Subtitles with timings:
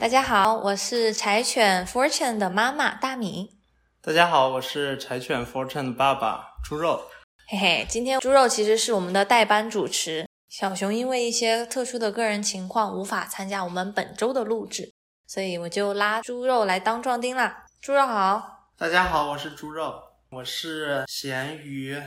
[0.00, 3.58] 大家好，我是柴犬 Fortune 的妈妈大米。
[4.00, 7.02] 大家好，我是柴犬 Fortune 的爸爸猪肉。
[7.46, 14.90] 嘿嘿，今天猪肉其实是我们的代班主持，小熊因为一些特殊的个人情况无法参加我们本周的录制，
[15.26, 17.66] 所以我就拉猪肉来当壮丁啦。
[17.82, 19.92] 猪肉好，大家好，我是猪肉，
[20.30, 22.02] 我是咸鱼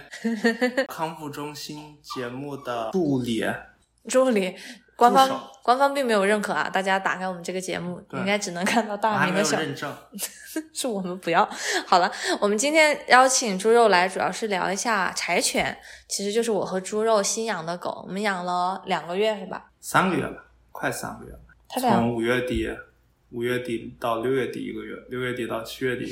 [0.87, 3.45] 康复中心节目的助理。
[4.09, 4.57] 助理，
[4.95, 9.93] 官方官方并没有认可啊，大家打开我们这个节目，应该只能看到大明的小，认证。
[10.71, 11.47] 是我们不要。
[11.87, 15.75] 好了，我们今天邀请猪肉来，主要是聊一下柴犬，
[16.07, 19.71] 其实就是我和猪肉新养的狗，我们养了两个月是吧？
[19.79, 21.39] 三个月了，快三个月了。
[21.67, 22.69] 从五月底，
[23.31, 26.05] 五月底到六月底一个月，六月底到七月底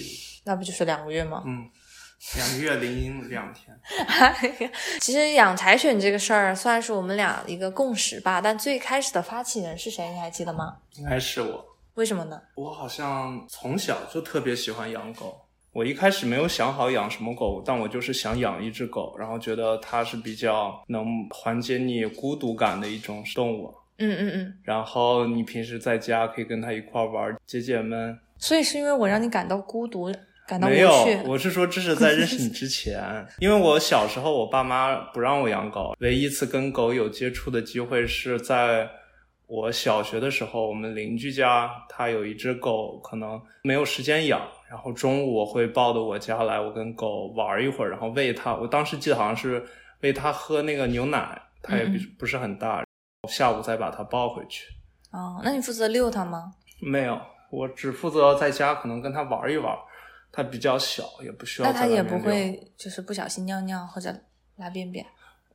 [0.44, 1.44] 那不就是两个月吗？
[1.46, 1.70] 嗯，
[2.38, 3.76] 两个月零两天。
[5.02, 10.08] 其实养柴犬这个事儿算是我们俩一个共识吧，但最开始的发起人是谁？
[10.10, 10.78] 你还记得吗？
[10.98, 12.40] 应该是我，为什么呢？
[12.56, 15.36] 我好像从小就特别喜欢养狗。
[15.74, 23.74] 我一开始没有想好养什么狗，但我就是想养一只狗，然后觉得它是比较能缓解你孤独感的一种动物。
[23.98, 28.20] 嗯嗯嗯，然后你平时在家可以跟它一块儿玩，解解闷。
[28.38, 30.12] 所以是因为我让你感到孤独，
[30.52, 30.92] 感到无没有，。
[31.26, 33.02] 我是说这是在认识你之前，
[33.40, 38.90] 因为我小时候我爸妈不让我养狗，唯一一次跟狗有接触的机会是在
[39.48, 48.54] 我小学的时候，我们邻居家他有一只狗，可能没有时间养，然后中午我会抱到我家来，我跟狗玩一会儿，然后喂它。
[48.54, 49.64] 我当时记得好像是
[50.02, 52.84] 喂它喝那个牛奶，它也不嗯不是很大，
[53.30, 54.66] 下午再把它抱回去。
[55.12, 56.52] 哦，那你负责遛它吗？
[56.82, 57.18] 没有，
[57.52, 59.74] 我只负责在家可能跟它玩一玩。
[60.32, 64.16] 它比较小，也不需要那它也不会就是不小心尿尿或者
[64.56, 65.06] 拉便便。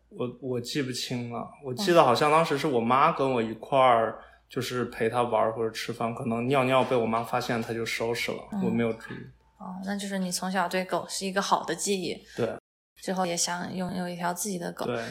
[0.09, 4.19] 我我记不清了，我记得好像当时是我妈跟我一块儿，
[4.49, 9.17] 就是陪她玩儿或者吃饭，可能尿尿被我妈发现，她就收拾了，嗯我没有注意。
[9.59, 12.55] 哦，那就是你从小对狗是一个好的记忆，对
[12.97, 14.85] 之后也想拥有一条自己的狗。
[14.87, 15.03] 对，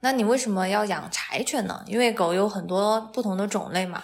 [0.00, 1.84] 那你为什么要养柴犬呢？
[1.86, 4.02] 因为狗有很多不同的种类嘛。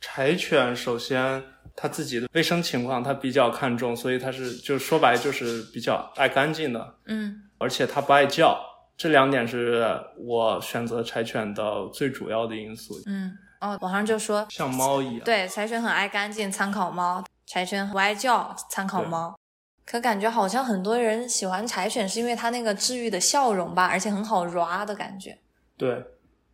[0.00, 1.42] 柴犬首先
[1.80, 8.58] 它自己的卫生情况它比较看重，所以它是就说白就是比较爱干净的，嗯而且它不爱叫，
[8.96, 12.94] 这两点是我选择柴犬的最主要的因素。
[13.06, 19.38] 嗯，哦，网上就说像猫一样，对，柴犬很爱干净，参考猫；柴犬不爱叫，参考猫。
[19.86, 25.38] 可感觉好像很多人喜欢柴犬，是因为它那个治愈的笑容吧，而且很好 ra 的感觉。
[25.76, 26.04] 对，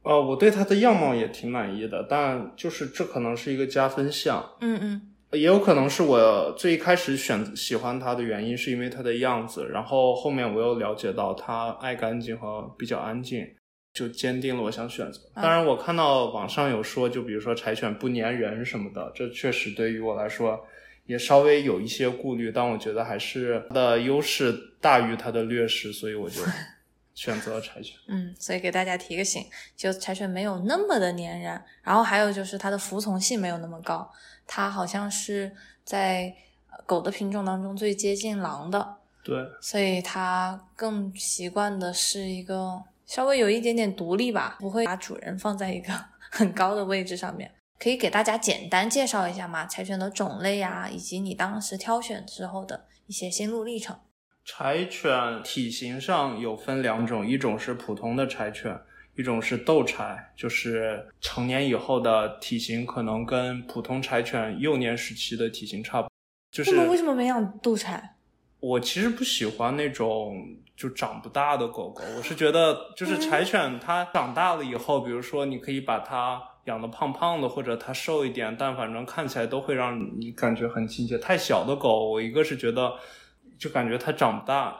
[0.02, 4.44] 呃，我对它的样貌也挺满意的，但就是这可能是一个加分项。
[4.60, 13.47] 嗯嗯也有可能是我最一开始选喜欢它的原因，是因为它的样子，然后后面我又了解到它爱干净和比较安静，
[13.93, 15.21] 就坚定了我想选择。
[15.34, 20.65] 啊当然，我看到网上有说，就比如说柴犬不粘人什么的，这确实对于我来说
[21.06, 26.41] 也稍微有一些顾虑，但我觉得还是它的优势大于它的劣势，所以我就
[27.14, 27.97] 选择了柴犬。
[28.08, 34.10] 嗯，所以给大家提个醒，就柴犬没有那么的粘人，然后还有就是它的服从性没有那么高，
[34.47, 35.54] 它好像是
[35.84, 36.34] 在
[36.70, 38.97] 呃狗的品种当中最接近狼的。
[39.22, 45.92] 对，所以它更习惯的是一个稍微有一点点独立吧，不会把主人放在一个
[46.30, 47.50] 很高的位置上面。
[47.78, 49.66] 可以给大家简单介绍一下吗？
[49.66, 53.98] 柴犬的种类呀、以及你当时挑选之后的一些心路历程。
[54.44, 58.78] 柴犬体型上有分两种，一种是普通的柴犬，
[59.16, 66.10] 一种是斗柴，就是成年以后的体型可能跟普通柴犬幼年时期的体型差不多。
[66.53, 68.16] 就是为什么没养斗柴？
[68.60, 70.37] 我其实不喜欢那种
[70.77, 81.18] 就长不大的狗狗，我是觉得就是柴犬它长大了以后，比如说你可以把它养的胖胖的，或者它瘦一点，但反正看起来都会让你感觉很亲切。
[81.18, 82.95] 太小的狗，我一个是觉得
[83.65, 84.77] 就感觉它长不大，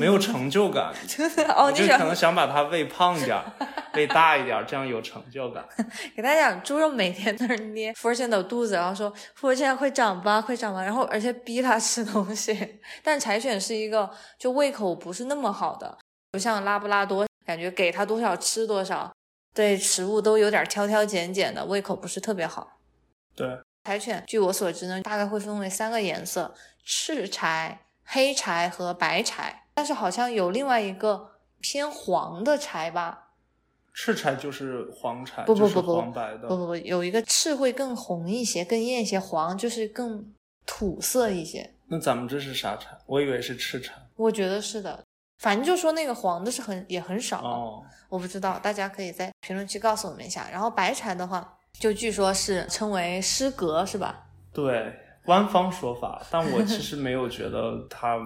[0.00, 0.92] 没有成就感。
[1.54, 3.44] 哦，你就可能想把它喂胖一点儿，
[3.94, 5.64] 喂大一点儿，这样有成就感。
[6.16, 12.80] 给大家讲，猪肉每天在那捏 Fortune 的肚子，然后说 Fortune 快长吧，快长吧，然后而且逼它吃东西。
[13.04, 15.96] 但柴犬是一个就胃口不是那么好的，
[16.32, 19.12] 不像拉布拉多，感觉给它多少吃多少，
[19.54, 22.80] 对食物都有点挑挑拣拣的，胃口不是特别好。
[23.36, 23.46] 对，
[23.84, 26.52] 柴犬据我所知呢，大概会分为三个颜色：
[26.84, 27.80] 赤柴、
[28.10, 29.64] 黑柴和白柴。
[29.74, 31.30] 但是好像有另外一个
[31.60, 33.28] 偏黄的柴吧，
[33.94, 36.48] 赤柴就是黄柴，不不不不黄白的。
[36.48, 40.34] 不不不，有一个赤会更红一些，更艳一些，黄就是更
[40.66, 41.72] 土色一些。
[41.86, 42.88] 那咱们这是啥柴？
[43.06, 43.94] 我以为是赤柴。
[44.16, 45.02] 我觉得是的，
[45.38, 50.46] 反正就说那个黄的是很也很少，哦，我不知道，大家可以在评论区告诉我们一下。
[50.50, 54.26] 然后白柴的话，就据说是称为诗格，是吧？
[54.52, 58.18] 对，官方说法，但我其实没有觉得它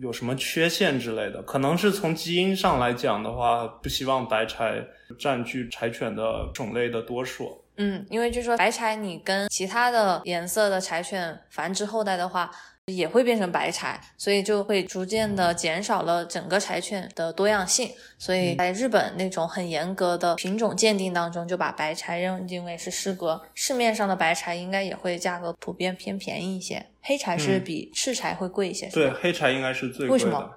[0.00, 1.42] 有什么缺陷之类的。
[1.42, 4.84] 可能是从基因上来讲的话，不希望白柴
[5.18, 7.64] 占据柴犬的种类的多数。
[7.76, 12.50] 嗯，因为据说白柴你跟其他的颜色的柴犬繁殖后代的话。
[12.90, 17.90] 也会变成白柴，所以就会逐渐的减少了整个柴犬的多样性。
[18.18, 23.40] 所以在日本那种很严格的品种鉴定当中，就把白柴认定为是失格。
[23.54, 28.88] 市面上的白柴应该也会价格普遍偏便宜一些，黑柴是比赤柴会贵一些。
[28.88, 30.12] 对，黑柴应该是最贵的。
[30.12, 30.50] 为什么？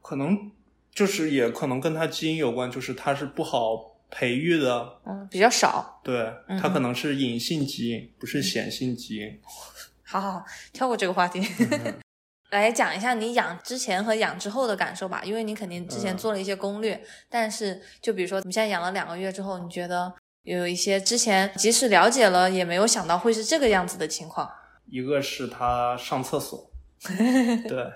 [0.00, 0.50] 可能
[0.94, 6.00] 就是也可能跟它基因有关，就是它是不好培育的，嗯，比较少。
[6.02, 6.32] 对，
[6.62, 9.38] 它可能是隐性基因，不是显性基因。
[10.06, 11.40] 好好好，跳过这个话题，
[12.50, 15.20] 来讲一下你养之前和养之后的感受吧。
[15.24, 24.48] 因为你肯定之前做了一些攻略，但是就比如说你现在养了两个月之后，你觉得有一些之前即使了解了也没有想到会是这个样子的情况。
[24.86, 26.70] 一个是他上厕所，
[27.68, 27.92] 对，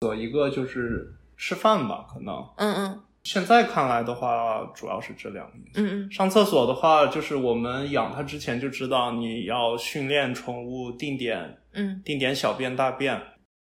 [0.00, 3.04] 有一个就是吃饭吧，可能，嗯嗯。
[3.28, 5.52] 现在看来的话，主要是这两个。
[5.74, 13.20] 嗯嗯，上厕所的话，就是我们养它之前就知道你要训练宠物定点，嗯，定点小便大便。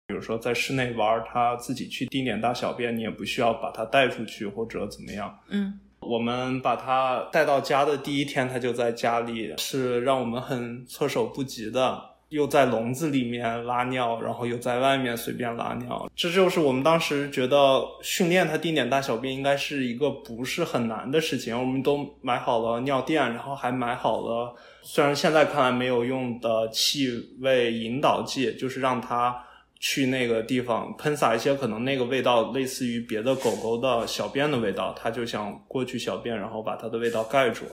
[0.06, 5.36] 比如说在室内玩，它自己去定点大小便，你也不需要把它带出去或者怎么样。
[5.50, 12.00] 嗯，我们把它带到家的第一天，它就在家里，是让我们很措手不及的。
[12.30, 21.58] 又在笼子里面拉尿，然后又在外面随便拉尿，这就是我们当时觉得训练它定点大小便应该是一个不是很难的事情。
[21.58, 29.42] 我们都买好了尿垫，然后还买好了，虽然现在看来没有用的气味引导剂，就是让它
[29.80, 37.66] 去那个地方喷洒一些可能那个味道类似于别的狗狗的小便的味道，它就想过去小便，然后把它的味道盖住。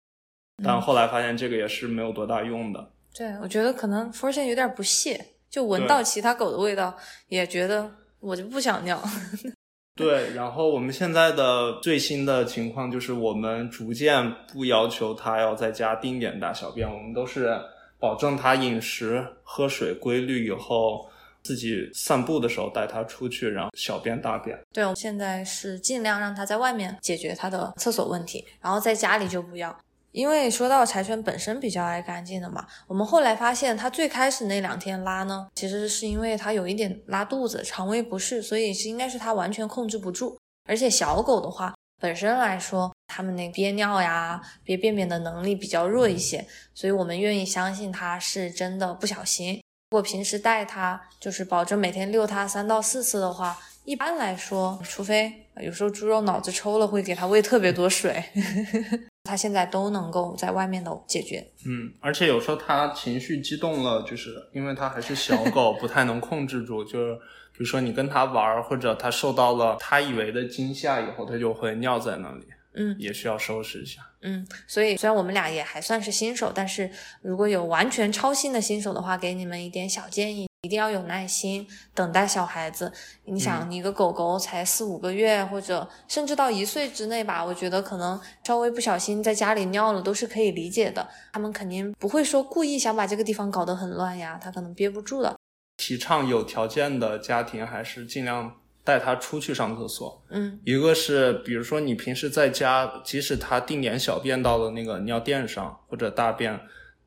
[0.62, 2.90] 但后来发现这个也是没有多大用的。
[3.16, 6.94] 对，我觉得可能福尔现有点不屑，就闻到其他狗的味道，
[7.28, 7.88] 也觉得
[8.18, 9.00] 我就不想尿。
[9.94, 17.56] 对，然后我们现在的最新的情况就是，我们逐渐不要求它要在家定点大小便，我们都是
[18.00, 21.08] 保证它饮食、喝水规律以后，
[21.44, 24.58] 自己散步的时候带它出去，然后小便大便。
[24.72, 29.78] 对，我们现在是尽量让它在外面解决它的厕所问题，然后在家里就不要。
[30.14, 40.38] 因为说到柴犬本身比较爱干净的嘛，我们后来发现它最开始那两天拉呢，其实是因为它有一点拉肚子、肠胃不适，所以是应该是它完全控制不住。
[40.68, 49.60] 而且小狗的话，本身来说，它们那憋尿呀、憋便便的能力比较弱一些，所以我们愿意相信它是真的不小心。
[49.90, 58.22] 如果平时带它，就是保证每天遛它三到四次的话，一般来说，除非有时候猪肉脑子抽了，会给它喂特别多水。
[59.24, 67.14] 他现在都能够在外面的解决，嗯，而且有时候他情绪激动了，就是因为他还是小狗， 不太能控制住，就是
[67.52, 76.90] 比如说你跟他玩，或者他受到了他以为的惊吓以后，他就会尿在那里，嗯，也需要收拾一下，嗯，所以虽然我们俩也还算是新手，但是
[77.22, 80.46] 如果有完全超新的新手的话，给你们一点小建议。
[80.64, 82.90] 一定要有耐心等待小孩子。
[83.26, 91.06] 你想，你一个狗狗才四五个月，或者甚至到一岁之内吧，我觉得可能稍微不小心在家里尿了都是可以理解的。
[91.34, 95.36] 他们肯定不会说故意想把这个地方搞得很乱呀，他可能憋不住了。
[95.76, 98.50] 提倡有条件的家庭还是尽量
[98.82, 100.22] 带他出去上厕所。
[100.30, 106.58] 嗯，一个是比如说你平时在家，即使他定点小便到了那个尿垫上或者大便。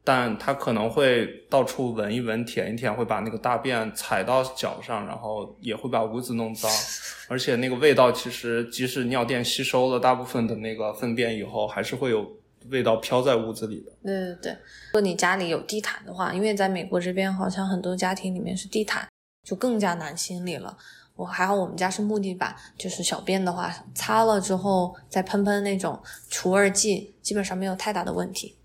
[0.08, 6.72] 但它可能会到处闻一闻、舔一舔，会把那个大便踩到脚上，然后也会把屋子弄脏。
[7.28, 12.26] 而且那个味道，其实即使尿垫吸收了大部分的那个粪便以后，还是会有
[12.70, 13.92] 味道飘在屋子里的。
[14.02, 19.06] 对对对，如果你家里有地毯的话，因为在美国这边好像很多家庭里面是地毯，
[19.44, 20.78] 就更加难清理了。
[21.18, 28.56] 我还好，我们家是木地板，就是小便的话，擦了之后再喷喷那种除味剂，基本上没有太大的问题。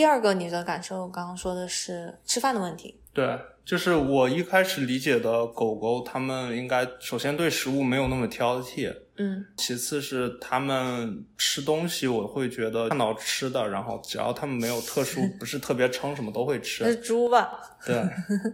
[0.00, 2.98] 第二个，你的感受刚刚说的是吃饭的问题。
[3.12, 8.90] 对，就是我一开始理解的狗狗，它们应该首先对食物没有那么挑剔。
[9.20, 16.84] 嗯，其次是他们吃东西，我会觉得看到吃的，然后只要他们没有特殊， 不是特别撑，什么都会吃。
[16.84, 17.60] 那是猪吧？
[17.84, 18.02] 对，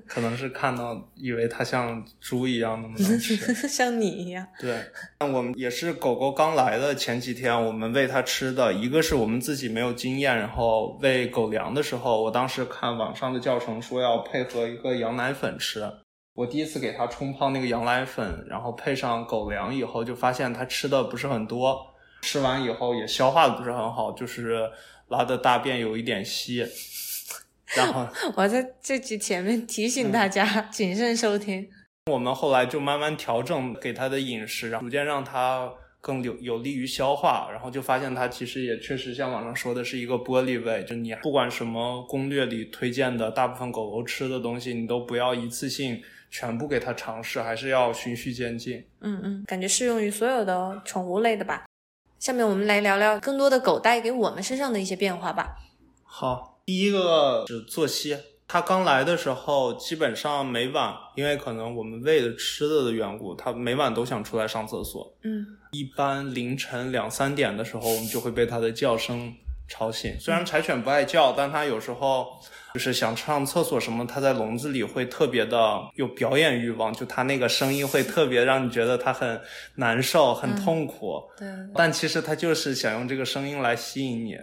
[0.08, 3.37] 可能是看到以为它像猪一样那么能吃，
[3.68, 4.44] 像你一样。
[4.58, 4.82] 对，
[5.20, 15.88] 那我们也是狗狗刚来的前几天，我们喂它吃的，一个是我们自己没有经验，然后喂狗粮的时候，我当时看网上的教程说要配合一个羊奶粉吃。
[16.37, 24.71] 我第一次给它冲泡那个羊奶粉，然后配上狗粮以后，就发现它吃的不是很多，吃完以后也消化的不是很好，就是
[25.09, 26.59] 拉的大便有一点稀。
[27.75, 31.66] 然后 我在这集前面提醒大家谨慎收听。
[32.12, 35.73] 我们后来就慢慢调整给它的饮食，然后逐渐让他
[36.07, 48.87] 更有有利于消化，然后就发现它其实也确实像网上说的是一个玻璃胃，就你不管什么攻略里推荐的大部分狗狗吃的东西，你都不要一次性全部给它尝试，还是要循序渐进。
[49.01, 51.65] 嗯嗯，感觉适用于所有的宠物类的吧。
[52.21, 55.57] 下面我们来聊聊更多的狗带给我们身上的一些变化吧。
[56.05, 58.17] 好，第一个是作息。
[58.49, 65.12] 他刚来的时候，基本上每晚，因为可能我们喂的吃的的缘故，他每晚都想出来上厕所。
[65.25, 69.35] 嗯，一般凌晨两三点的时候，我们就会被他的叫声
[69.69, 70.17] 吵醒。
[70.21, 72.29] 虽然柴犬不爱叫，但它有时候
[72.75, 79.41] 就是想上厕所什么，它在笼子里会特别的有表演欲望，就它那个声音会特别让你觉得它很
[79.75, 81.21] 难受、很痛苦。
[81.37, 84.38] 对，但其实它就是想用这个声音来吸引你。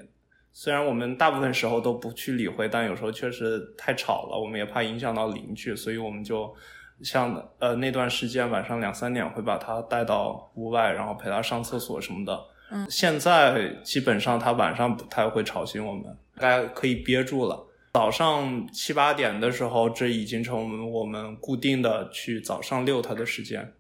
[0.56, 6.54] 虽然我们大部分时候都不去理会，但有时候确实太吵了，我们也怕影响到邻居，所以我们就
[7.02, 12.40] 像呃那段时间晚上两三点会把它带到屋外，然后陪它上厕所什么的。
[12.70, 16.06] 嗯，现在基本上它晚上不太会吵醒我们，
[16.36, 17.68] 大概可以憋住了。
[17.94, 23.74] 早上七八点的时候，这已经成我们固定的去早上遛它的时间，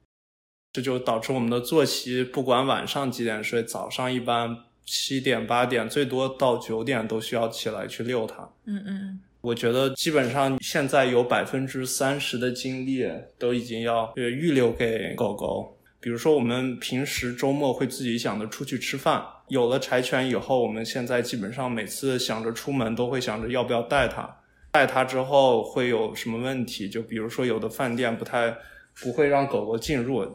[0.71, 4.57] 这就导致我们的作息不管晚上几点睡，早上一般。
[4.85, 8.47] 七点八点，最多到九点都需要起来去遛它。
[8.65, 13.05] 嗯嗯嗯，我觉得基本上现在有百分之三十的精力
[13.37, 15.77] 都已经要预留给狗狗。
[15.99, 24.29] 比如说，我们平时周末会自己想着出去吃饭，有了柴犬以后，我们现在基本上每次想着出门都会想着要不要带它。
[24.73, 26.89] 带它之后会有什么问题？
[26.89, 28.53] 就比如说，有的饭店不太
[29.01, 30.25] 不会让狗狗进入。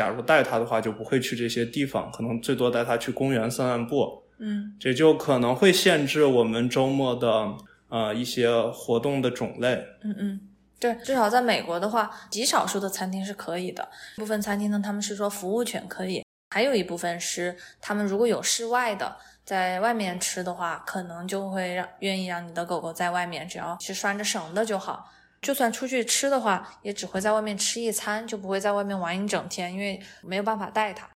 [0.00, 4.22] 假如带它的话，就不会去这些地方，可能最多带它去公园散散步。
[4.38, 7.54] 嗯，这就可能会限制我们周末的
[7.90, 9.84] 呃一些活动的种类。
[10.02, 10.40] 嗯嗯，
[10.78, 13.86] 对，至少在美国的话，极少数的餐厅是可以的。
[14.16, 19.14] 部分餐厅呢，他们是说服务犬可以，还有一部分是他们如果有室外的，
[19.44, 25.12] 在外面吃的话，可能就会让愿意让你的狗狗在外面，只要是拴着绳的就好。
[25.40, 31.08] 就算出去吃的话，也只会在外面吃一餐，就不会在外面玩一整天，因为没有办法带它。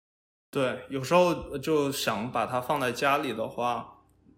[0.50, 3.86] 对，有时候就想把它放在家里的话，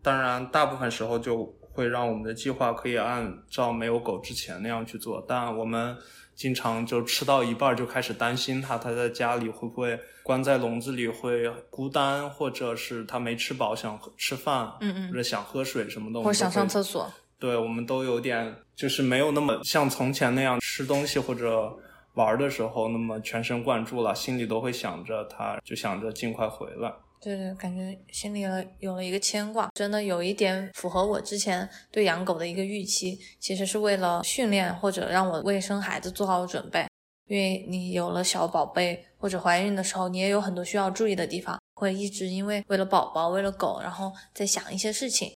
[0.01, 5.95] 当然大部分时候就会让我们的计划可以按照没有狗之前那样去做，但我们
[6.33, 17.11] 经常就吃到一半就开始担心它，它在家里会不会关在笼子里会孤单，或者是它没吃饱想吃饭，嗯嗯，或者想喝水什么的，或者想上厕所。
[17.37, 21.73] 对，我们都有点，就是没有那么像从前那样吃东西或者
[22.13, 26.93] 玩的时候那么全神贯注了，心里都会想着他，就想着尽快回来。
[27.21, 36.85] 对对，感觉心里了有了一个牵挂，真的有一点符合我之前对养狗的一个预期，其实是为了训练或者让我为生孩子做好准备。
[37.27, 45.33] 因为你有了小宝贝或者怀孕的时候，你也有很多需要注意的地方，会一直因为为了宝宝、为了狗，然后在想一些事情。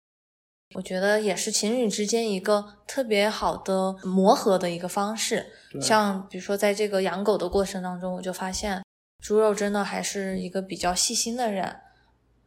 [0.76, 5.48] 我觉得也是情侣之间一个特别好的磨合的一个方式。
[5.82, 8.84] 像比如说，在这个养狗的过程当中，我就发现
[9.24, 11.78] 猪肉真的还是一个比较细心的人，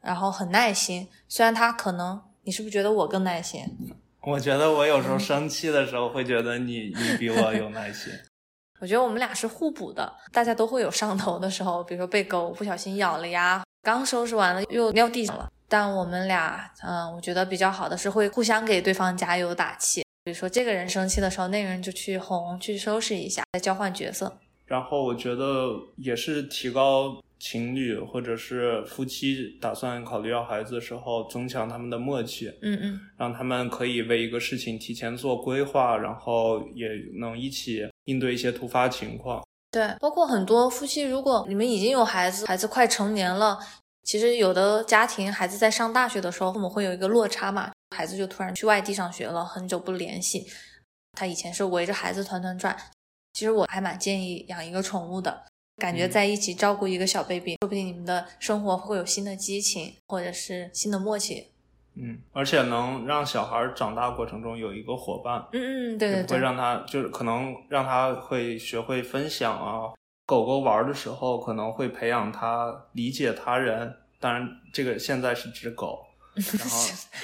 [0.00, 1.08] 然后很耐心。
[1.28, 3.64] 虽然他可能，你是不是觉得我更耐心？
[4.22, 8.12] 我觉得我有时候生气的时候会觉得你你比我有耐心。
[8.80, 15.50] 我觉得我们俩是互补的，大家都会有上头的时候，比如说被狗不小心咬了呀，刚收拾完了又尿地上了。
[15.72, 20.02] 但我们俩，嗯，我觉得比较好的是会互相给对方加油打气。
[20.22, 24.38] 比如说这个人生气的时候，那个人就去哄、去收拾一下，再交换角色。
[24.66, 32.52] 然后我觉得也是提高情侣或者是夫妻打算考虑要孩子的时候，增强他们的默契。
[32.60, 36.86] 嗯嗯，让他们可以为一个事情提前做规划，然后也
[37.18, 39.42] 能一起应对一些突发情况。
[39.70, 43.58] 对，包括很多夫妻，如果你们已经有孩子，孩子快成年了。
[44.04, 50.46] 其实有的家庭孩子在上大学的时候，父母会有一个落差嘛，孩子就突然去外地上学了，很久不联系。
[51.12, 52.76] 他以前是围着孩子团团转。
[53.32, 55.44] 其实我还蛮建议养一个宠物的，
[55.76, 61.48] 感觉在一起照顾一个小 baby，说不定你们的生活会有新的激情，或者是新的默契。
[61.94, 65.46] 嗯，而且能让小孩长大过程中有一个伙伴。
[65.52, 69.92] 嗯嗯，对对对，会让他就是可能让他会学会分享啊。
[70.24, 73.94] 狗狗玩的时候，可能会培养它理解他人。
[74.20, 75.98] 当然，这个现在是指狗，
[76.34, 76.78] 然后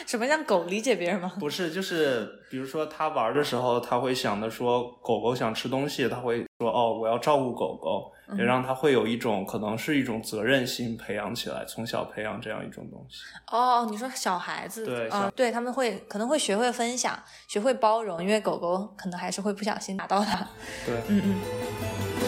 [0.04, 1.32] 什么叫狗理解别人吗？
[1.38, 13.20] 不是，就是比如说它玩的时候，它会想着说狗狗想吃东西，它会说哦，我要照顾狗狗，也让它会有一种可能是一种责任心培养起来，从小培养这样一种东西。
[13.52, 20.44] 哦，你说小孩子，对啊、对他们会可能会学会分享，学会包容，因为狗狗可能还是会不小心打到它。
[20.84, 22.27] 对，嗯嗯。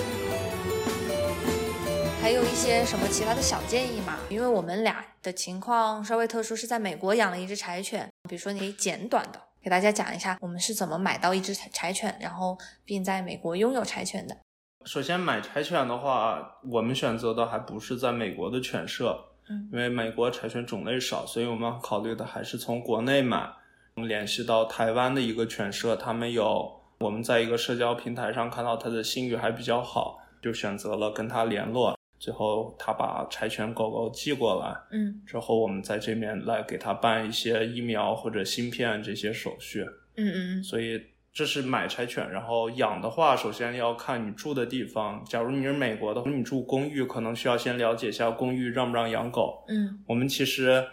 [2.31, 4.17] 还有一些什么其他的小建议吗？
[4.29, 8.09] 因为我们俩的情况稍微特殊，是在美国养了一只柴犬。
[8.29, 14.37] 比如说，你可以简短的给大家讲一下，我们是怎么买到一只柴柴犬，然后并在美国拥有柴犬的。
[14.85, 19.19] 首先买柴犬的话，我们选择的还不是在美国的犬舍，
[19.49, 23.51] 嗯因为美国柴犬种类少，所以我们考虑的还是从国内买。
[23.97, 31.99] 我们联系到台湾的一个犬舍，他们有我们在一个社交平台上看到他的信誉还比较好，就选择了跟他联络。
[32.21, 39.83] 最后他把柴犬狗狗寄过来，嗯之后我们在这边来给他办一些疫苗或者芯片这些手续。
[40.17, 45.25] 嗯嗯所以这是买柴犬，然后养的话，首先要看你住的地方。
[45.25, 49.65] 假如你是美国的，你住公寓，可能需要先了解一下公寓让不让养狗。
[49.69, 50.85] 嗯我们其实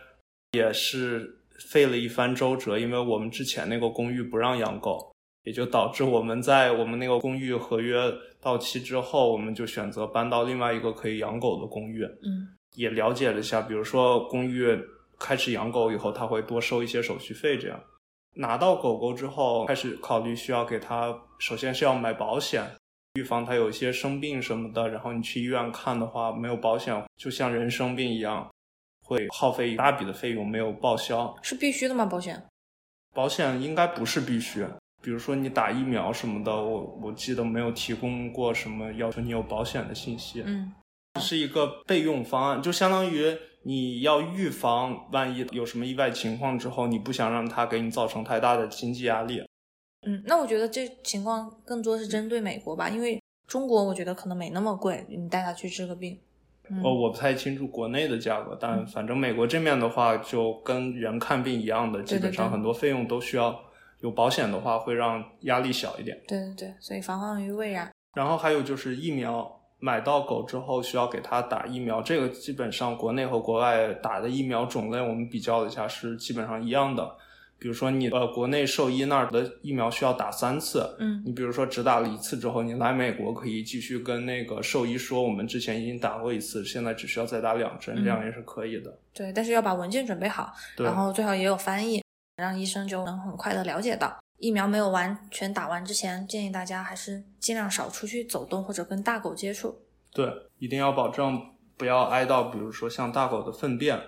[0.54, 5.12] 也是费了一番周折，因为我们之前那个公寓不让养狗，
[5.44, 8.00] 也就导致我们在我们那个公寓合约
[8.42, 12.04] 到期之后，我们就选择搬到另外一个可以养狗的公寓。
[12.04, 14.78] 嗯也了解了一下，比如说公寓
[15.18, 17.80] 开始养狗以后，他会多收一些手续费，这样。
[18.36, 22.64] 拿到狗狗之后，开始考虑需要给它，首先是要买保险，
[23.16, 24.88] 预防它有一些生病什么的。
[24.90, 28.48] 然后你去医院看的话，没有保险，就像人生病一样，
[29.04, 31.36] 会耗费一大笔的费用没有报销。
[31.42, 32.06] 是必须的吗？
[32.06, 32.46] 保险？
[33.16, 34.64] 保险应该不是必须，
[35.02, 40.44] 比如说你打疫苗什么的，我我记得没有提供过什么要求你有保险的信息。
[40.46, 40.74] 嗯
[41.20, 49.44] 是一个备用方案，就相当于你要预防万一有什么意外情况之后，你不想让它给你造成太大的经济压力。
[50.06, 56.20] 嗯，那我觉得这情况更多是针对美国吧，因为中国我觉得可能没那么贵，你带他去治个病。
[56.70, 63.60] 嗯哦，我不太清楚国内的价格，但反正美国这面的话，就跟人看病一样的，基本上很多费用都需要
[64.02, 66.20] 有保险的话，会让压力小一点。
[66.28, 67.92] 对对对，所以防患于未然。
[68.14, 77.16] 然后还有就是疫苗，买到狗之后需要给它打疫苗，这个基本上国内和国外打的疫苗种类我们比较了一下是基本上一样的。
[77.60, 88.96] 比如说你呃国内兽医那儿的疫苗需要打三次，嗯你比如说只打了一次之后，你来美国可以继续跟那个兽医说，我们之前已经打过一次，现在只需要再打两针，嗯这样也是可以的。
[89.12, 92.00] 对，但是要把文件准备好，然后最好也有翻译，
[92.38, 94.18] 让医生就能很快的了解到。
[94.38, 99.76] 疫苗没有完全打完之前，建议大家还是尽量少出去走动或者跟大狗接触。
[100.14, 101.42] 对，一定要保证
[101.76, 104.00] 不要挨到，比如说像大狗的粪便，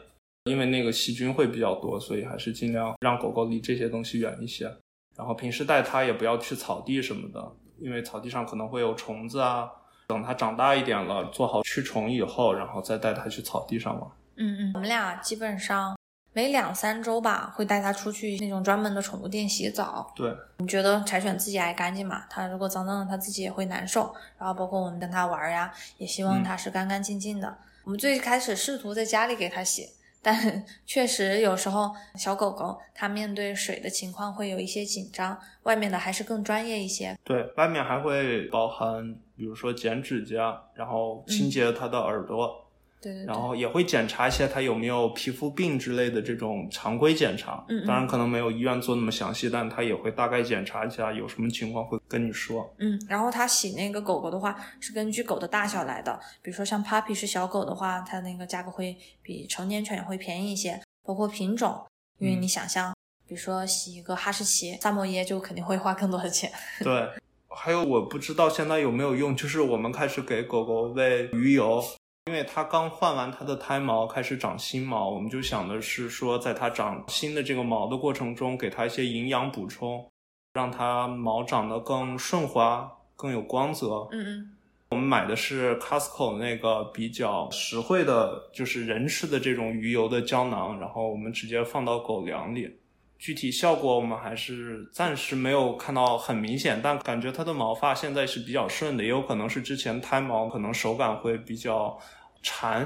[0.44, 4.72] 因为那个细菌会比较多，所以还是尽量让狗狗离这些东西远一些。
[5.18, 9.68] 然后平时带它也不要去草地什么的，因为草地上可能会有虫子啊。
[10.08, 14.10] 等它长大一点了，做好驱虫以后，然后再带它去草地上玩。
[14.38, 15.96] 嗯嗯，我们俩基本上
[16.32, 20.12] 每两三周吧，会带它出去那种专门的宠物店洗澡。
[20.16, 22.24] 对，你觉得柴犬自己爱干净嘛？
[22.30, 24.14] 它如果脏脏的，它自己也会难受。
[24.38, 27.58] 然后包括我们跟它玩呀，也希望嗯它是干干净净的。
[27.84, 29.90] 我们最开始试图在家里给它洗，
[30.22, 37.18] 但 确实有时候小狗狗它面对水的情况会有一些紧张，外面的还是更专业一些。
[37.24, 42.69] 对，外面还会包含，比如说剪指甲，然后清洁它的耳朵。
[43.02, 47.64] 对对对，然后也会检查一下它有没有皮肤病之类的这种常规检查。
[47.70, 52.74] 嗯嗯当然可能没有医院做那么详细，但它也会大概检查一下，有什么情况会跟你说。
[52.78, 61.86] 嗯，然后它洗那个狗狗的话是根据狗的大小来的，比如说像 Puppy 是小狗的话，它那个价格会比成年犬会便宜一些，包括品种，
[62.20, 62.94] 因为嗯你想象，
[63.28, 66.52] 比如说洗一个哈士奇、萨摩耶就肯定会花更多的钱。
[66.84, 67.10] 对，
[67.48, 71.82] 还有我不知道现在有没有用，就是我们开始给狗狗喂鱼油。
[72.30, 80.08] 因为它刚换完它的胎毛，开始长新毛，我们就想的是说，在它长新的这个毛的过程中，给它一些营养补充，
[80.54, 84.08] 让它毛长得更顺滑、更有光泽。
[84.12, 84.52] 嗯嗯
[84.92, 92.76] 我们买的是 Costco 那个比较实惠的，就是人吃的这种鱼油的胶囊，然后我们直接放到狗粮里。
[93.20, 102.00] 具体效果我们还是暂时没有看到很明显，但感觉它的毛发现在是比较顺的，也有可能是之前胎毛可能手感会比较
[102.42, 102.82] 缠，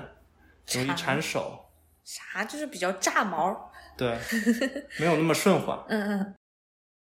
[0.73, 1.65] 容易缠缠手，
[2.03, 3.71] 啥就是比较炸毛。
[3.97, 4.17] 对，
[4.99, 5.85] 没有那么顺滑。
[5.89, 6.35] 嗯嗯。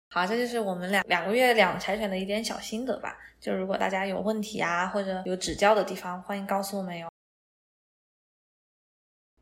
[0.09, 3.17] 好，这就是我们两两个月两柴犬的一点小心得吧。
[3.39, 7.09] 就如果大家有问题啊，或者有指教的地方，欢迎告诉我们哟。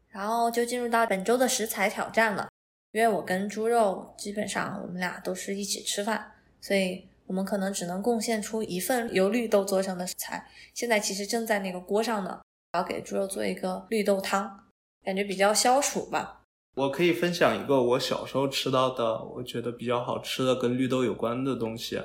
[0.10, 2.50] 然后就进入到本周的食材挑战了。
[2.92, 10.48] 因为我跟猪肉基本上我们俩都是一起吃饭，所以我们可能只能贡献出一份由绿豆做成的食材。
[10.74, 12.42] 现在其实正在那个锅上呢，
[12.74, 14.66] 要给猪肉做一个绿豆汤，
[15.04, 16.42] 感觉比较消暑吧。
[16.76, 22.02] 我可以分享一个我小时候吃到的，我觉得比较好吃的跟绿豆有关的东西，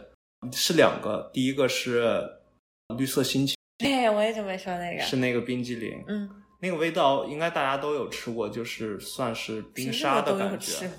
[0.53, 1.31] 是两个。
[1.33, 2.23] 第一个是
[2.97, 6.31] 绿色心情，对，我也准备说那个，是那个冰激凌，嗯。
[6.61, 10.91] 那个味道应该大家都有吃过，就是算是冰沙的感觉。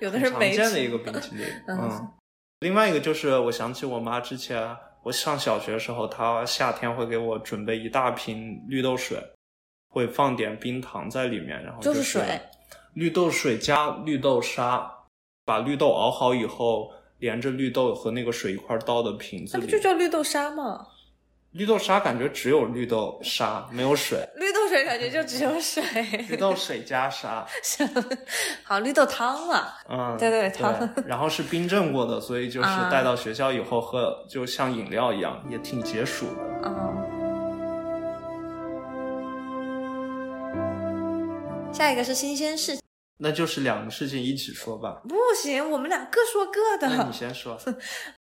[0.00, 1.44] 有的是常见的一个冰淇淋。
[1.66, 2.08] 嗯，
[2.60, 9.18] 另外一个就是我想起我妈之前，我上小学的时候，他夏天会给我准备一大瓶绿豆水，
[9.88, 12.40] 会放点冰糖在里面，然后就是水，
[12.94, 14.90] 绿豆水加绿豆沙，
[15.44, 20.86] 把绿豆熬好以后，连着绿豆和那个水一块倒的瓶子里，那不就叫绿豆沙吗？
[21.52, 24.26] 绿豆沙感觉只有绿豆沙，没有水。
[24.36, 25.82] 绿豆水感觉就只有水。
[26.30, 27.46] 绿豆水加沙。
[28.64, 29.68] 好，绿豆汤嘛。
[29.86, 30.88] 嗯，对对汤。
[31.06, 36.42] 然后是冰镇过的，所以就是带到学校以后喝，就像饮料一样，也挺解暑的。
[36.64, 36.72] 嗯。
[41.70, 42.78] 下一个是新鲜事。
[43.18, 45.02] 那就是两个事情一起说吧。
[45.06, 46.88] 不行，我们俩各说各的。
[46.96, 47.58] 那你先说。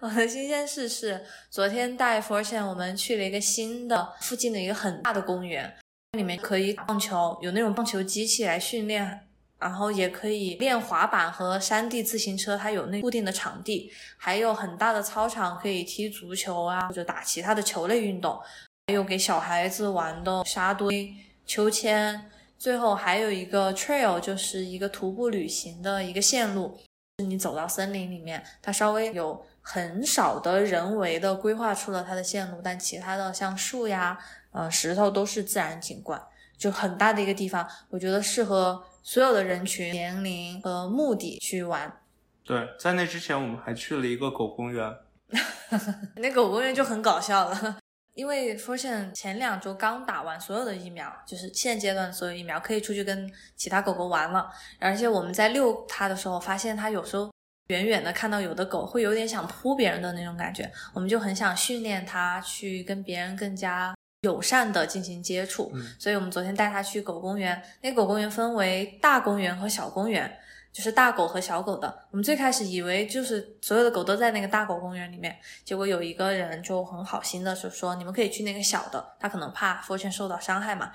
[0.00, 5.74] 我的新鲜事是，昨天带佛线我们去了一个新的附近的一个很大的公园，
[6.12, 9.26] 里面可以棒球，有那种棒球机器来训练，
[9.58, 18.40] 然后也可以练滑板和山地自行车，它有那固定的场地，还有很大的操场可以踢足球啊，或者打其他的球类运动，
[18.86, 21.12] 还有给小孩子玩的沙堆、
[21.44, 26.78] 秋千，最后还有一个 trail，就是一个徒步旅行的一个线路，
[27.16, 29.44] 你走到森林里面，它稍微有。
[29.70, 34.18] 很少的人为的规划出了它的线路，但其他的像树呀、
[34.50, 36.18] 呃石头都是自然景观，
[36.56, 42.00] 就很大的一个地方，我觉得适合所有的人群、年龄和目的去玩。
[42.42, 44.90] 对，在那之前我们还去了一个狗公园，
[46.16, 47.76] 那狗公园就很搞笑了，
[48.14, 54.50] 因为 u n 前两周刚打完所有的疫苗，就是现阶段所有疫苗可以出去跟其他狗狗玩了，
[54.80, 57.30] 而且我们在遛它的时候发现它有时候。
[57.68, 65.70] 远远的看到有的狗会有点想扑别人的那种感觉，我们就很想训练它去跟别人更加友善的进行接触。
[65.98, 70.34] 所以我们昨天带它去狗公园，那狗公园分为大公园和小公园，
[70.72, 71.94] 就是大狗和小狗的。
[72.10, 80.92] 我们最开始以为就是所有的狗都在那个大狗公园里面，结果有一个人就很好心的就说你们可以去那个小的，他可能怕 Fortune 受到伤害嘛。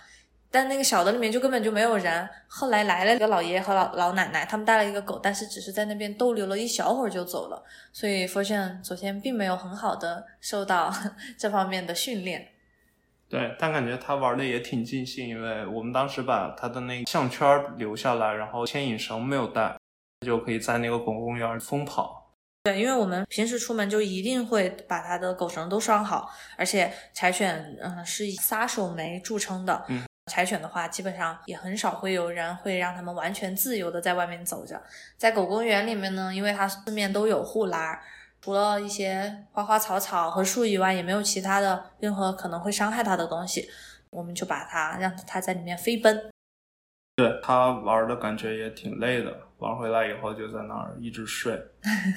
[0.53, 2.29] 但那个小的里面就根本就没有人。
[2.47, 7.63] 后来来了一个老爷爷和老老奶奶，他们带了一个狗，但是只是在那边逗留了一小会儿就走了。
[7.91, 10.93] 所以佛炫昨天并没有很好的受到
[11.39, 12.49] 这方面的训练。
[13.27, 17.47] 对，但感觉他玩的也挺尽兴，因为我们当时把他的那个项圈
[17.79, 19.75] 留下来，然后牵引绳没有带，
[20.23, 22.31] 就可以在那个狗公园疯跑。
[22.65, 29.83] 对，因为我们平时出门就一定会把它的狗绳都拴好，而且柴犬嗯是以撒手没著称的。
[29.87, 30.03] 嗯。
[30.31, 34.81] 柴犬的话，基本上也很少会有人会让它们完全自由的在外面走着。
[35.17, 37.99] 在狗公园里面呢，因为它四面都有护栏，
[38.41, 43.69] 除了一些花花草草和树以外，也没有其他的任何可能会伤害它的东西。
[44.09, 46.29] 我们就把它让它在里面飞奔。
[47.17, 51.61] 对它玩的感觉也挺累的，玩回来以后就在那儿一直睡。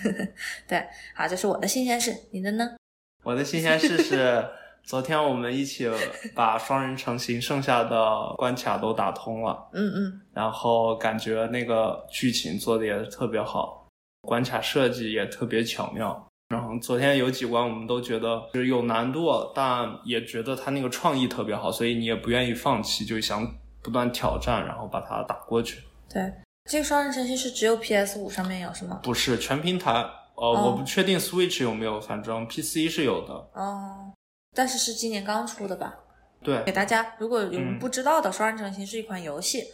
[0.68, 2.76] 对，好，这是我的新鲜事，你的呢？
[3.24, 4.44] 我的新鲜事是。
[4.86, 5.90] 昨天我们一起
[6.32, 13.88] 把双人成行剩下的关卡都打通了，嗯嗯，然后感觉那个剧情做的也特别好，
[14.22, 16.24] 关卡设计也特别巧妙。
[16.48, 23.44] 然后昨天有几关我们都觉得就是有难度，但也觉得他那个创意特别好，所以你也不愿意放弃，就想
[23.82, 25.82] 不断挑战，然后把它打过去。
[26.08, 26.32] 对，
[26.70, 29.00] 这个双人成型是只有 PS 五上面有是吗？
[29.02, 29.92] 不是，全平台。
[30.36, 33.34] 呃，我不确定 Switch 有没有，反正 PC 是有的。
[33.54, 34.12] 哦。
[34.56, 35.94] 但是是今年刚出的吧？
[36.42, 39.64] 对，给大家如果有人不知道的，《双人成行》是一款游戏，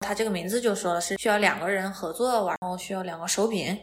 [0.00, 3.78] 它这个名字就说了是需要两个人合作玩，然后需要两个手柄，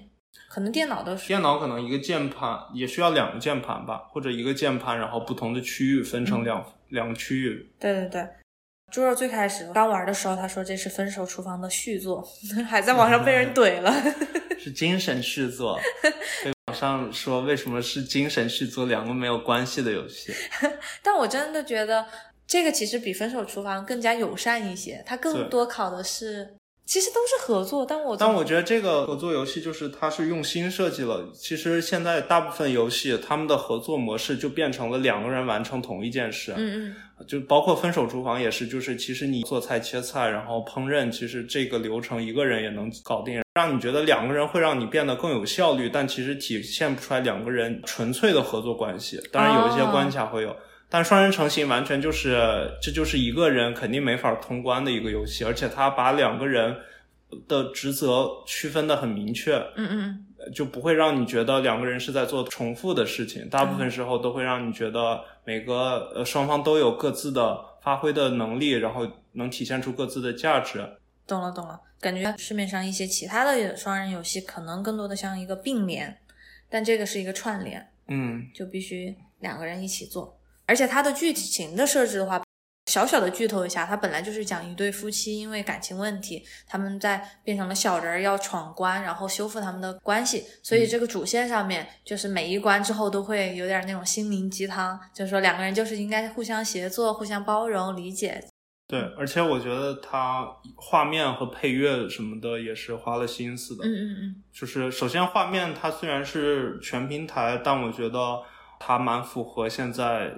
[0.49, 7.71] 可能电脑的电脑可能一个键盘也需要两个键盘吧，或者一个键盘，然后不同的区域分成两两个区域。
[7.79, 8.27] 对对对，
[8.91, 12.25] 猪肉最开始刚玩的时候，他说这是《分手厨房》的续作，
[12.69, 13.93] 还在网上被人怼了，
[14.57, 15.77] 是精神续作。
[16.73, 20.33] 上说为什么是精神续作，两个没有关系的游戏？
[21.03, 22.05] 但我真的觉得
[22.47, 26.55] 这个其实比《分手厨房》更加友善一些，它更多考的是，
[26.85, 27.85] 其实都是合作。
[27.85, 31.31] 但我但我觉得这个合作游戏就是它是用心设计了。
[31.33, 36.53] 其实现在大部分游戏他们的合作模式就变成了两个人完成同一件事。
[36.57, 36.95] 嗯
[37.27, 49.19] 就包括分手厨房也是，就是其实你做菜切菜，然后烹饪，其实这个流程一个人也能搞定，让你觉得两个人会让你变得更有效率，但其实体现不出来两个人纯粹的合作关系。
[49.31, 50.55] 当然有一些关卡会有，
[50.89, 56.75] 但双人成行完全就是这就是一个人肯定没法通关的一个游戏，而且他把两个人
[57.47, 59.55] 的职责区分的很明确。
[59.75, 60.25] 嗯嗯。
[60.53, 70.97] 就不会让你觉得两个人是在做重复的事情，大部分时候都会让你觉得每个呃双方都有各自的发挥的能力，然后能体现出各自的价值。
[71.25, 76.19] 懂了懂了，感觉市面上一些其他的双人游戏可能更多的像一个并联，
[76.69, 82.41] 但这个是一个串联，嗯，就必须两个人一起做，而且它的剧情的设置的话。
[82.87, 90.43] 小小的剧透一下，它本来就是讲一对夫妻因为感情问题，他们在变成了小人儿要闯关，然后修复他们的关系。
[90.61, 98.43] 所以这个主线上面就是每一关之后都会有点那种心灵鸡汤，就是说两个人就是应该互相协作、互相包容、理解。
[98.85, 103.85] 对，而且我觉得它画面和配乐什么的也是花了心思的。
[103.85, 104.43] 嗯嗯嗯。
[104.53, 108.43] 就是首先画面它虽然是全平台，但我觉得
[108.77, 110.33] 它蛮符合现在。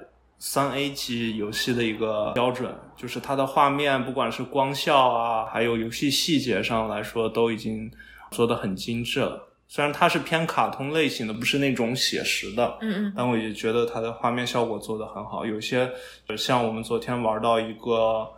[0.47, 7.91] 三 A 级游戏的一个标准，就是它的画面，不管是光效啊，还有游戏细节上来说，都已经
[8.29, 9.41] 做的很精致了。
[9.67, 15.43] 虽然它是偏卡通类型的，不是那种写实的，嗯嗯，但我也觉得它的画面效果做的很好。
[15.43, 15.91] 有些
[16.37, 18.29] 像我们昨天玩到一个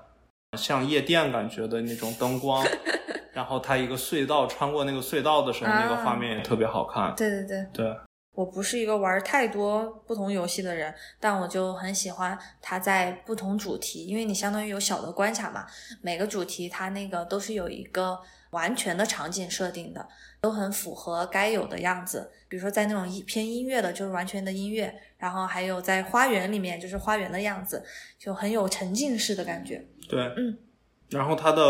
[0.57, 2.65] 像夜店感觉的那种灯光，
[3.33, 7.13] 然后它一个隧道穿过那个隧道的时候，那个画面也特别好看。
[7.17, 7.93] 对对对对。
[8.37, 15.65] 我不是一个玩太多不同游戏的人，但我就很喜欢它在不同主题，因为你相当于有小的关卡嘛。
[16.03, 18.19] 每个主题它那个都是有一个
[18.51, 20.07] 完全的场景设定的，
[20.39, 22.29] 都很符合该有的样子。
[22.47, 27.83] 比如说在那种偏音乐的，就是完全的音乐；然后还有在花园里面，就是花园的样子，
[28.19, 29.83] 就很有沉浸式的感觉。
[30.07, 30.55] 对，嗯。
[31.09, 31.63] 然后它的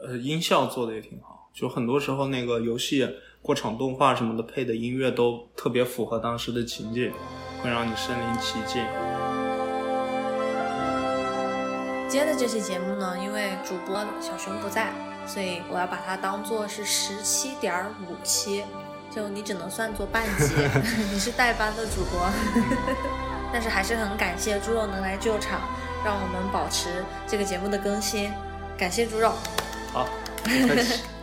[0.00, 3.06] 呃音效做的也挺好，就很多时候那个游戏。
[3.46, 7.12] 过场动画什么的配的音乐都特别符合当时的情景，
[7.62, 8.84] 会让你身临其境。
[12.08, 14.92] 今天的这期节目呢，因为主播小熊不在，
[15.28, 18.64] 所以我要把它当做是十七点五期，
[19.14, 20.52] 就你只能算作半集，
[21.14, 22.28] 你是代班的主播。
[23.52, 25.60] 但是还是很感谢猪肉能来救场，
[26.04, 28.28] 让我们保持这个节目的更新，
[28.76, 29.30] 感谢猪肉。
[29.92, 30.08] 好，
[30.42, 31.15] 不客气。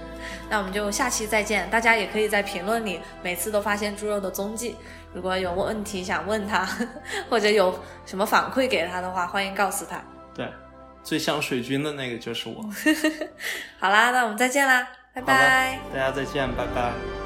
[0.49, 4.75] 那我们就下期再见，大家也可以在评论里每次都发现猪肉的踪迹。
[5.13, 6.67] 如果有问题想问他，
[7.29, 10.01] 或者有什么反馈给他的话，欢迎告诉他。
[10.33, 10.47] 对，
[11.03, 12.63] 最像水军的那个就是我。
[13.79, 15.79] 好啦，那我们再见啦，拜拜。
[15.93, 17.22] 大家再见，拜拜。